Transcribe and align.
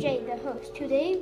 Jay, 0.00 0.22
the 0.24 0.36
host. 0.38 0.74
Today 0.74 1.20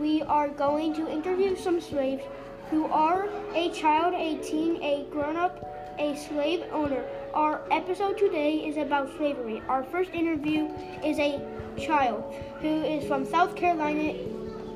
we 0.00 0.20
are 0.22 0.48
going 0.48 0.92
to 0.94 1.08
interview 1.08 1.54
some 1.54 1.80
slaves 1.80 2.24
who 2.70 2.86
are 2.86 3.28
a 3.54 3.70
child, 3.70 4.14
a 4.14 4.42
teen, 4.42 4.82
a 4.82 5.06
grown 5.12 5.36
up, 5.36 5.94
a 6.00 6.16
slave 6.16 6.64
owner. 6.72 7.04
Our 7.34 7.62
episode 7.70 8.18
today 8.18 8.66
is 8.66 8.78
about 8.78 9.16
slavery. 9.16 9.62
Our 9.68 9.84
first 9.84 10.10
interview 10.10 10.68
is 11.04 11.20
a 11.20 11.40
child 11.78 12.34
who 12.60 12.82
is 12.82 13.06
from 13.06 13.24
South 13.24 13.54
Carolina 13.54 14.18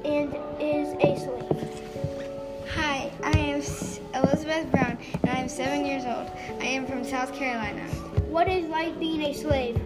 and 0.04 0.32
is 0.60 0.94
a 1.00 1.18
slave. 1.18 2.68
Hi, 2.76 3.10
I 3.24 3.36
am 3.36 3.62
Elizabeth 4.14 4.70
Brown 4.70 4.96
and 5.22 5.28
I 5.28 5.38
am 5.38 5.48
seven 5.48 5.84
years 5.84 6.04
old. 6.04 6.30
I 6.60 6.66
am 6.66 6.86
from 6.86 7.02
South 7.02 7.34
Carolina. 7.34 7.82
What 8.28 8.46
is 8.46 8.66
like 8.66 8.96
being 9.00 9.22
a 9.22 9.34
slave? 9.34 9.82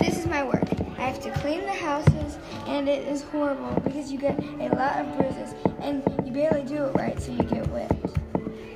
This 0.00 0.18
is 0.18 0.26
my 0.26 0.42
work. 0.42 0.85
I 0.98 1.02
have 1.02 1.20
to 1.22 1.30
clean 1.40 1.62
the 1.62 1.74
houses, 1.74 2.38
and 2.66 2.88
it 2.88 3.06
is 3.06 3.22
horrible 3.22 3.80
because 3.84 4.10
you 4.10 4.18
get 4.18 4.38
a 4.38 4.68
lot 4.74 4.98
of 4.98 5.16
bruises, 5.16 5.54
and 5.80 6.02
you 6.24 6.32
barely 6.32 6.62
do 6.62 6.84
it 6.84 6.94
right, 6.94 7.20
so 7.20 7.32
you 7.32 7.42
get 7.42 7.66
whipped. 7.68 8.16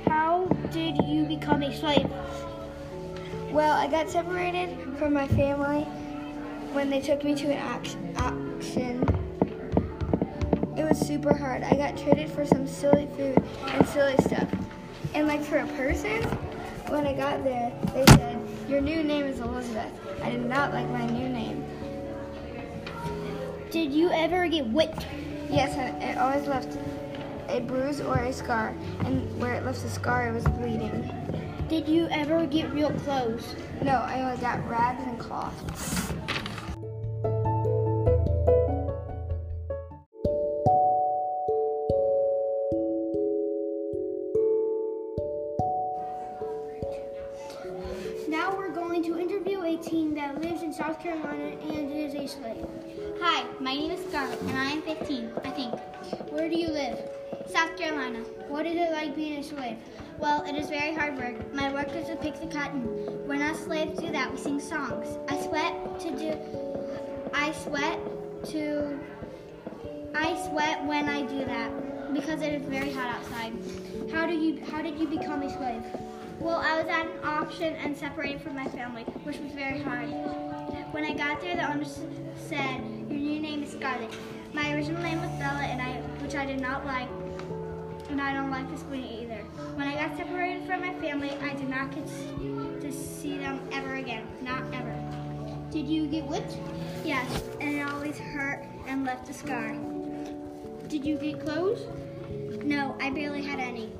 How 0.07 0.45
did 0.71 0.97
you 1.05 1.25
become 1.25 1.63
a 1.63 1.75
slave? 1.75 2.09
Well, 3.51 3.75
I 3.75 3.87
got 3.87 4.09
separated 4.09 4.77
from 4.97 5.13
my 5.13 5.27
family 5.27 5.83
when 6.73 6.89
they 6.89 7.01
took 7.01 7.23
me 7.23 7.35
to 7.35 7.51
an 7.51 8.15
auction. 8.17 9.03
It 10.77 10.87
was 10.87 10.99
super 10.99 11.33
hard. 11.33 11.63
I 11.63 11.75
got 11.75 11.97
traded 11.97 12.31
for 12.31 12.45
some 12.45 12.65
silly 12.65 13.07
food 13.17 13.43
and 13.67 13.87
silly 13.87 14.15
stuff. 14.17 14.47
And 15.13 15.27
like 15.27 15.41
for 15.43 15.57
a 15.57 15.67
person, 15.67 16.23
when 16.87 17.05
I 17.05 17.13
got 17.13 17.43
there, 17.43 17.71
they 17.93 18.05
said, 18.15 18.39
Your 18.69 18.79
new 18.79 19.03
name 19.03 19.25
is 19.25 19.39
Elizabeth. 19.39 19.91
I 20.23 20.29
did 20.31 20.45
not 20.45 20.73
like 20.73 20.89
my 20.89 21.05
new 21.05 21.27
name. 21.27 21.65
Did 23.71 23.93
you 23.93 24.11
ever 24.11 24.49
get 24.49 24.67
whipped? 24.67 25.07
Yes, 25.49 25.77
and 25.77 26.03
it 26.03 26.17
always 26.17 26.45
left 26.45 26.77
a 27.47 27.61
bruise 27.61 28.01
or 28.01 28.17
a 28.17 28.33
scar, 28.33 28.75
and 29.05 29.39
where 29.39 29.53
it 29.53 29.63
left 29.63 29.85
a 29.85 29.89
scar, 29.89 30.27
it 30.27 30.33
was 30.33 30.43
bleeding. 30.43 31.09
Did 31.69 31.87
you 31.87 32.09
ever 32.11 32.45
get 32.45 32.69
real 32.73 32.91
clothes? 32.91 33.55
No, 33.81 33.93
I 33.93 34.23
only 34.23 34.35
got 34.41 34.67
rags 34.67 35.01
and 35.07 35.17
cloth. 35.17 35.55
that 49.81 50.39
lives 50.39 50.61
in 50.61 50.71
South 50.71 51.01
Carolina 51.01 51.57
and 51.59 51.91
is 51.91 52.13
a 52.13 52.27
slave. 52.27 52.67
Hi, 53.19 53.43
my 53.59 53.73
name 53.73 53.89
is 53.89 53.99
Scarlett 54.05 54.39
and 54.41 54.51
I 54.51 54.65
am 54.65 54.83
15, 54.83 55.31
I 55.43 55.49
think. 55.49 55.73
Where 56.29 56.47
do 56.47 56.55
you 56.55 56.67
live? 56.67 56.99
South 57.47 57.75
Carolina. 57.77 58.19
What 58.47 58.67
is 58.67 58.75
it 58.75 58.91
like 58.91 59.15
being 59.15 59.39
a 59.39 59.43
slave? 59.43 59.77
Well, 60.19 60.43
it 60.43 60.53
is 60.53 60.69
very 60.69 60.93
hard 60.93 61.17
work. 61.17 61.51
My 61.51 61.73
work 61.73 61.89
is 61.95 62.05
to 62.09 62.15
pick 62.17 62.39
the 62.39 62.45
cotton. 62.45 62.83
When 63.27 63.41
us 63.41 63.61
slaves 63.61 63.99
do 63.99 64.11
that, 64.11 64.31
we 64.31 64.37
sing 64.37 64.59
songs. 64.59 65.17
I 65.27 65.41
sweat 65.41 65.99
to 66.01 66.11
do. 66.11 67.31
I 67.33 67.51
sweat 67.51 67.99
to. 68.51 68.99
I 70.13 70.47
sweat 70.47 70.85
when 70.85 71.09
I 71.09 71.23
do 71.23 71.43
that 71.43 72.13
because 72.13 72.43
it 72.43 72.53
is 72.53 72.61
very 72.69 72.91
hot 72.91 73.15
outside. 73.15 73.53
How 74.13 74.27
do 74.27 74.33
you? 74.33 74.63
How 74.65 74.83
did 74.83 74.99
you 74.99 75.07
become 75.07 75.41
a 75.41 75.49
slave? 75.49 76.10
Well, 76.41 76.57
I 76.57 76.81
was 76.81 76.87
at 76.87 77.05
an 77.05 77.23
auction 77.23 77.75
and 77.75 77.95
separated 77.95 78.41
from 78.41 78.55
my 78.55 78.65
family, 78.65 79.03
which 79.23 79.37
was 79.37 79.51
very 79.51 79.79
hard. 79.79 80.09
When 80.89 81.05
I 81.05 81.13
got 81.13 81.39
there, 81.39 81.55
the 81.55 81.71
owner 81.71 81.85
said, 81.85 82.81
"Your 83.09 83.19
new 83.19 83.39
name 83.39 83.61
is 83.61 83.73
Scarlett." 83.73 84.09
My 84.51 84.73
original 84.73 85.03
name 85.03 85.21
was 85.21 85.29
Bella, 85.37 85.61
and 85.61 85.79
I, 85.79 86.01
which 86.19 86.33
I 86.33 86.47
did 86.47 86.59
not 86.59 86.83
like, 86.83 87.07
and 88.09 88.19
I 88.19 88.33
don't 88.33 88.49
like 88.49 88.67
this 88.71 88.81
one 88.85 89.03
either. 89.03 89.43
When 89.75 89.87
I 89.87 89.93
got 89.93 90.17
separated 90.17 90.65
from 90.65 90.81
my 90.81 90.95
family, 90.95 91.29
I 91.43 91.53
did 91.53 91.69
not 91.69 91.93
get 91.93 92.07
to 92.07 92.91
see 92.91 93.37
them 93.37 93.59
ever 93.71 93.93
again. 93.97 94.25
Not 94.41 94.63
ever. 94.73 94.95
Did 95.69 95.85
you 95.87 96.07
get 96.07 96.25
whipped? 96.25 96.57
Yes, 97.05 97.43
and 97.61 97.75
it 97.75 97.87
always 97.87 98.17
hurt 98.17 98.65
and 98.87 99.05
left 99.05 99.29
a 99.29 99.33
scar. 99.33 99.75
Did 100.87 101.05
you 101.05 101.19
get 101.19 101.39
clothes? 101.45 101.85
No, 102.63 102.97
I 102.99 103.11
barely 103.11 103.43
had 103.43 103.59
any. 103.59 103.91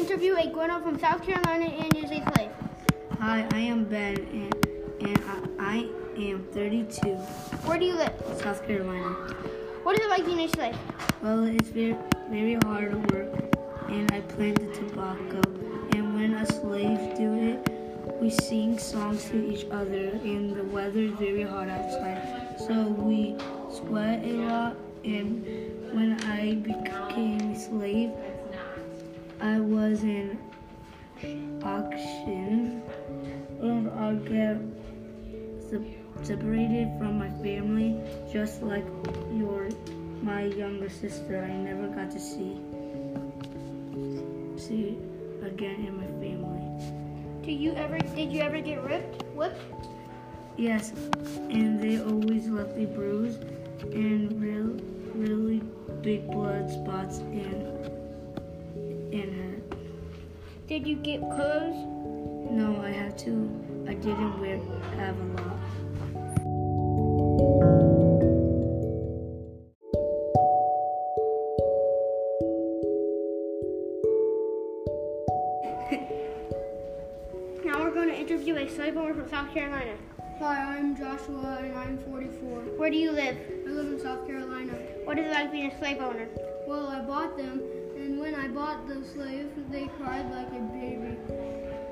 Interview 0.00 0.34
a 0.34 0.48
grown-up 0.48 0.82
from 0.82 0.98
South 0.98 1.22
Carolina 1.22 1.66
and 1.66 1.94
is 1.94 2.10
a 2.10 2.24
slave. 2.32 2.50
Hi, 3.18 3.46
I 3.52 3.58
am 3.58 3.84
Ben, 3.84 4.16
and, 4.16 4.54
and 5.02 5.22
I, 5.58 5.86
I 6.16 6.22
am 6.22 6.42
32, 6.54 7.16
Where 7.66 7.78
do 7.78 7.84
you 7.84 7.96
live? 7.96 8.14
South 8.38 8.66
Carolina. 8.66 9.10
What 9.82 9.98
is 9.98 10.06
it 10.06 10.08
like 10.08 10.24
being 10.24 10.40
a 10.40 10.48
slave? 10.48 10.76
Well, 11.22 11.44
it's 11.44 11.68
very, 11.68 11.98
very 12.30 12.54
hard 12.64 12.94
work, 13.12 13.28
and 13.88 14.10
I 14.10 14.22
plant 14.22 14.60
the 14.60 14.74
tobacco. 14.74 15.42
And 15.92 16.14
when 16.14 16.32
a 16.32 16.46
slave 16.46 17.18
do 17.18 17.34
it, 17.34 17.68
we 18.22 18.30
sing 18.30 18.78
songs 18.78 19.24
to 19.26 19.52
each 19.52 19.66
other, 19.70 20.18
and 20.24 20.56
the 20.56 20.64
weather 20.64 21.00
is 21.00 21.12
very 21.12 21.42
hot 21.42 21.68
outside, 21.68 22.56
so 22.66 22.88
we 22.88 23.36
sweat 23.70 24.24
a 24.24 24.32
lot. 24.48 24.76
And 25.04 25.44
when 25.92 26.18
I 26.24 26.54
became 26.54 27.52
a 27.52 27.58
slave, 27.58 28.12
I 29.40 29.58
was 29.58 30.04
in 30.04 30.38
auction, 31.62 32.82
and 33.60 33.90
I 33.90 34.14
get 34.28 34.58
separated 36.22 36.92
from 36.98 37.18
my 37.18 37.30
family, 37.42 37.98
just 38.30 38.62
like 38.62 38.84
your 39.32 39.68
my 40.22 40.44
younger 40.44 40.90
sister. 40.90 41.42
I 41.42 41.56
never 41.56 41.88
got 41.88 42.10
to 42.10 42.20
see 42.20 42.60
see 44.58 44.98
again 45.42 45.86
in 45.86 45.96
my 45.96 46.06
family. 46.20 46.60
Do 47.42 47.50
you 47.50 47.72
ever? 47.72 47.98
Did 47.98 48.30
you 48.30 48.40
ever 48.42 48.60
get 48.60 48.84
ripped? 48.84 49.22
Whipped? 49.34 49.88
Yes, 50.58 50.92
and 51.48 51.82
they 51.82 51.98
always 52.02 52.46
left 52.48 52.76
me 52.76 52.84
bruise 52.84 53.36
and 53.92 54.38
real, 54.38 54.76
really 55.14 55.62
big 56.02 56.30
blood 56.30 56.70
spots 56.70 57.20
in 57.20 57.79
Did 59.10 60.86
you 60.86 60.94
get 60.94 61.20
clothes? 61.22 61.74
No, 62.48 62.80
I 62.80 62.90
had 62.90 63.18
to. 63.18 63.84
I 63.88 63.94
didn't 63.94 64.38
wear 64.38 64.56
have 64.96 65.18
a 65.18 65.24
lot. 65.34 65.56
Now 77.64 77.82
we're 77.82 77.90
going 77.90 78.08
to 78.08 78.16
interview 78.16 78.56
a 78.56 78.68
slave 78.68 78.96
owner 78.96 79.12
from 79.12 79.28
South 79.28 79.52
Carolina. 79.52 79.96
Hi, 80.38 80.76
I'm 80.76 80.96
Joshua 80.96 81.58
and 81.64 81.76
I'm 81.76 81.98
44. 81.98 82.60
Where 82.78 82.90
do 82.90 82.96
you 82.96 83.10
live? 83.10 83.36
I 83.66 83.70
live 83.70 83.86
in 83.86 84.00
South 84.00 84.24
Carolina. 84.24 84.72
What 85.04 85.18
is 85.18 85.26
it 85.26 85.32
like 85.32 85.50
being 85.50 85.72
a 85.72 85.78
slave 85.78 85.98
owner? 86.00 86.28
Well, 86.66 86.86
I 86.86 87.00
bought 87.00 87.36
them, 87.36 87.60
and 88.00 88.18
when 88.18 88.34
I 88.34 88.48
bought 88.48 88.88
the 88.88 89.04
slave, 89.04 89.50
they 89.70 89.86
cried 89.98 90.30
like 90.32 90.48
a 90.48 90.60
baby. 90.72 91.18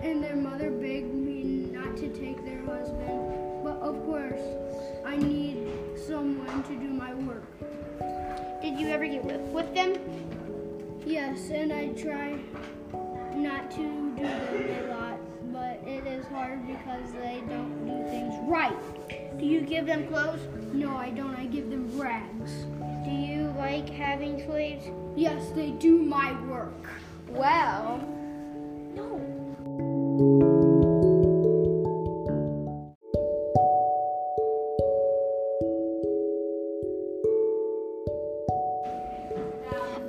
And 0.00 0.24
their 0.24 0.36
mother 0.36 0.70
begged 0.70 1.12
me 1.12 1.68
not 1.70 1.96
to 1.98 2.08
take 2.08 2.42
their 2.44 2.64
husband. 2.64 3.62
But 3.62 3.78
of 3.80 4.02
course, 4.06 4.40
I 5.04 5.16
need 5.16 5.68
someone 6.06 6.62
to 6.62 6.74
do 6.76 6.88
my 6.88 7.12
work. 7.14 7.44
Did 8.62 8.78
you 8.80 8.88
ever 8.88 9.06
get 9.06 9.22
whipped 9.22 9.52
with 9.52 9.74
them? 9.74 9.96
Yes, 11.04 11.50
and 11.50 11.72
I 11.72 11.88
try 11.88 12.38
not 13.34 13.70
to 13.72 14.14
do 14.16 14.22
them 14.22 14.84
a 14.84 14.94
lot, 14.94 15.18
but 15.52 15.86
it 15.86 16.06
is 16.06 16.26
hard 16.26 16.66
because 16.66 17.12
they 17.12 17.42
don't 17.48 17.86
do 17.86 18.10
things 18.10 18.34
right. 18.48 19.38
Do 19.38 19.44
you 19.44 19.60
give 19.60 19.84
them 19.84 20.08
clothes? 20.08 20.40
No, 20.72 20.96
I 20.96 21.10
don't. 21.10 21.34
I 21.34 21.46
give 21.46 21.70
them 21.70 21.98
rags. 21.98 22.52
Do 23.04 23.10
you 23.10 23.37
like 23.58 23.88
having 23.90 24.42
slaves? 24.46 24.84
Yes, 25.16 25.50
they 25.54 25.72
do 25.72 25.98
my 26.02 26.32
work. 26.46 26.88
Well, 27.28 28.00
no. 28.94 30.28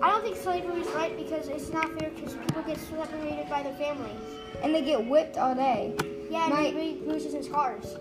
I 0.01 0.09
don't 0.11 0.23
think 0.23 0.37
slavery 0.37 0.81
is 0.81 0.87
right 0.89 1.15
because 1.17 1.47
it's 1.49 1.69
not 1.69 1.87
fair 1.99 2.09
because 2.11 2.33
people 2.35 2.61
get 2.63 2.77
separated 2.77 3.49
by 3.49 3.63
their 3.63 3.73
families. 3.73 4.11
and 4.63 4.73
they 4.75 4.81
get 4.81 5.05
whipped 5.07 5.37
all 5.37 5.55
day. 5.55 5.93
Yeah, 6.29 6.45
and 6.45 6.53
My- 6.53 6.71
they 6.71 6.93
bruises 6.95 7.33
and 7.33 7.43
scars. 7.45 7.95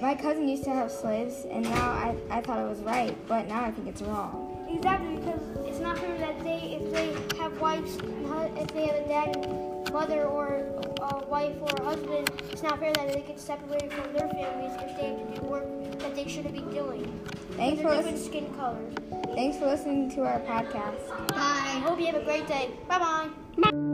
my 0.00 0.14
cousin 0.14 0.48
used 0.48 0.64
to 0.64 0.70
have 0.70 0.90
slaves, 0.90 1.44
and 1.50 1.62
now 1.64 1.90
I, 1.90 2.14
I 2.30 2.40
thought 2.40 2.58
it 2.58 2.68
was 2.68 2.80
right, 2.80 3.16
but 3.28 3.48
now 3.48 3.64
I 3.64 3.70
think 3.70 3.88
it's 3.88 4.02
wrong. 4.02 4.43
Exactly, 4.74 5.16
because 5.16 5.40
it's 5.66 5.78
not 5.78 5.98
fair 5.98 6.16
that 6.18 6.42
they, 6.44 6.78
if 6.80 6.92
they 6.92 7.36
have 7.38 7.58
wives, 7.60 7.96
and 7.96 8.58
if 8.58 8.68
they 8.68 8.86
have 8.86 8.96
a 8.96 9.08
dad 9.08 9.36
and 9.36 9.92
mother 9.92 10.24
or 10.24 10.66
a 11.00 11.26
wife 11.26 11.56
or 11.60 11.74
a 11.80 11.84
husband, 11.84 12.30
it's 12.50 12.62
not 12.62 12.78
fair 12.78 12.92
that 12.94 13.12
they 13.12 13.20
get 13.20 13.38
separated 13.38 13.92
from 13.92 14.12
their 14.12 14.28
families 14.28 14.72
if 14.82 14.96
they 14.96 15.08
have 15.08 15.34
to 15.34 15.40
do 15.40 15.46
work 15.46 15.98
that 16.00 16.14
they 16.14 16.26
shouldn't 16.26 16.54
be 16.54 16.60
doing. 16.74 17.20
Thanks 17.52 17.80
for 17.80 17.88
different 17.88 18.16
listening. 18.16 18.24
skin 18.24 18.54
colors. 18.56 18.94
Thanks 19.34 19.56
for 19.58 19.66
listening 19.66 20.10
to 20.12 20.22
our 20.22 20.40
podcast. 20.40 21.00
I 21.32 21.82
hope 21.86 22.00
you 22.00 22.06
have 22.06 22.16
a 22.16 22.24
great 22.24 22.46
day. 22.46 22.70
Bye 22.88 22.98
bye. 22.98 23.90